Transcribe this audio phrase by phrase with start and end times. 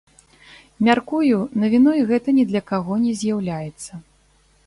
[0.87, 3.91] Мяркую, навіной гэта ні для каго не з'яўляецца.